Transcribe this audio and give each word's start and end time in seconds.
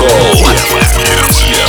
Call. 0.00 1.59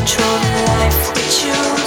control 0.00 0.38
the 0.38 0.62
life 0.66 1.12
with 1.14 1.44
you. 1.44 1.79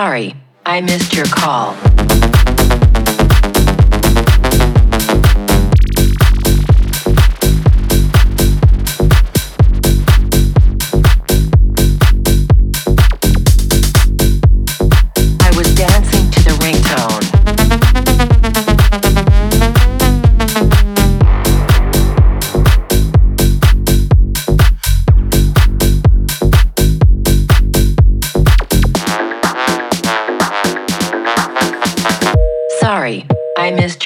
Sorry, 0.00 0.34
I 0.64 0.80
missed 0.80 1.14
your 1.14 1.26
call. 1.26 1.76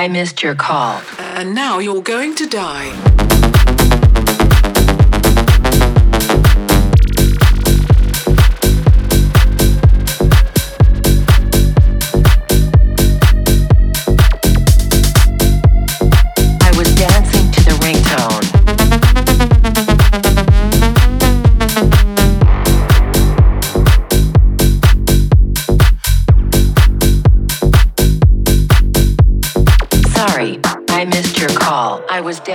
I 0.00 0.08
missed 0.08 0.42
your 0.42 0.54
call. 0.54 1.02
And 1.18 1.54
now 1.54 1.78
you're 1.78 2.00
going 2.00 2.34
to 2.36 2.46
die. 2.46 3.09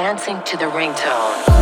dancing 0.05 0.39
to 0.43 0.55
the 0.57 0.65
ringtone. 0.65 1.54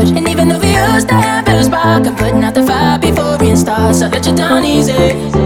charge. 0.00 0.16
And 0.16 0.28
even 0.28 0.48
the 0.48 0.58
views 0.58 1.04
that 1.06 1.44
I'm 2.06 2.16
putting 2.16 2.44
out 2.44 2.54
the 2.54 2.62
fire 2.64 2.98
before 2.98 3.36
it 3.40 3.56
starts. 3.56 4.02
I 4.02 4.08
let 4.08 4.26
you 4.26 4.34
down 4.34 4.64
easy. 4.64 5.39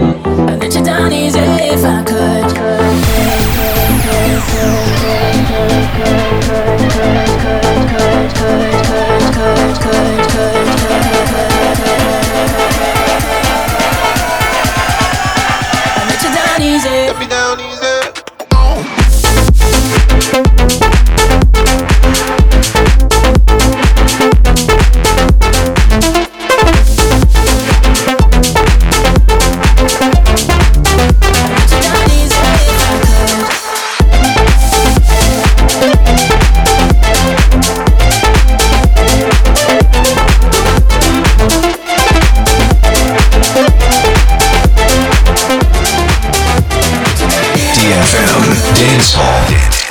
FM 47.95 48.75
Dance 48.75 49.13
Hall. 49.13 49.84